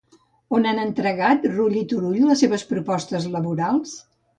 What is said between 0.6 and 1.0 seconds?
han